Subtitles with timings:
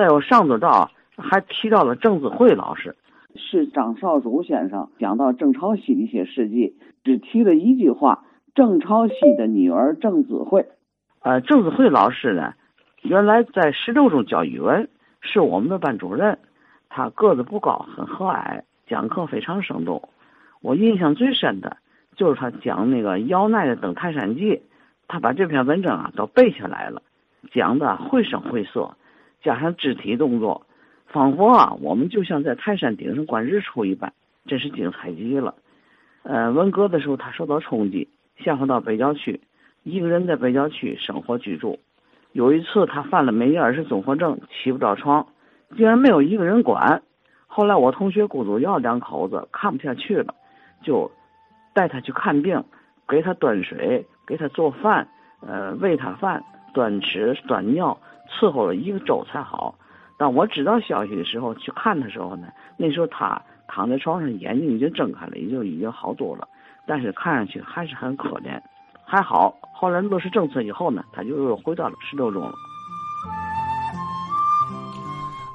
[0.00, 2.96] 再有上座道还提到了郑子惠老师，
[3.36, 8.24] 是张少祖先生讲到郑朝熙的一些事迹，只提了一句话：
[8.54, 10.64] 郑朝熙的女儿郑子惠。
[11.20, 12.54] 呃，郑子惠老师呢，
[13.02, 14.88] 原来在十六中教语文，
[15.20, 16.38] 是我们的班主任。
[16.88, 20.08] 他个子不高，很和蔼，讲课非常生动。
[20.62, 21.76] 我印象最深的
[22.16, 24.54] 就是他讲那个姚鼐的《登泰山记》，
[25.08, 27.02] 他把这篇文章啊都背下来了，
[27.52, 28.96] 讲的绘声绘色，
[29.42, 30.66] 加上肢体动作，
[31.06, 34.12] 仿佛啊我们就像在泰山顶上观日出一般，
[34.46, 35.54] 真是精彩极了。
[36.22, 38.08] 呃，文革的时候他受到冲击，
[38.38, 39.40] 下放到北郊区，
[39.82, 41.78] 一个人在北郊区生活居住。
[42.32, 45.26] 有一次他犯了梅尼尔氏综合症，起不着床。
[45.76, 47.00] 竟然没有一个人管，
[47.46, 50.34] 后来我同学顾祖耀两口子看不下去了，
[50.82, 51.08] 就
[51.72, 52.64] 带他去看病，
[53.08, 55.06] 给他端水，给他做饭，
[55.40, 56.42] 呃，喂他饭，
[56.74, 57.96] 端吃端尿，
[58.30, 59.74] 伺候了一个周才好。
[60.16, 66.46] 当我知道消息的时候，去看的时候呢，那时候他躺在床上，眼睛已经睁开了，也就已经好多了，
[66.86, 68.60] 但是看上去还是很可怜。
[69.04, 72.52] 还好，后来落实政策以后呢，他就又回到了十六中了。